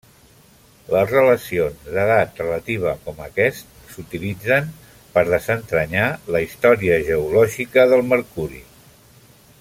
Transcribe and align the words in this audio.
Les 0.93 1.11
relacions 1.15 1.83
d'edat 1.97 2.39
relativa 2.43 2.93
com 3.03 3.19
aquest 3.27 3.77
s'utilitzen 3.91 4.71
per 5.17 5.23
desentranyar 5.31 6.07
la 6.37 6.41
història 6.49 6.97
geològica 7.11 7.85
de 7.93 8.01
Mercuri. 8.13 8.63